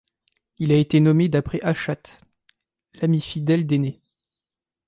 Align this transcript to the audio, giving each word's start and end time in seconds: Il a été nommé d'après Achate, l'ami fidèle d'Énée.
Il 0.57 0.71
a 0.71 0.77
été 0.77 0.99
nommé 0.99 1.29
d'après 1.29 1.59
Achate, 1.61 2.21
l'ami 2.95 3.21
fidèle 3.21 3.67
d'Énée. 3.67 4.01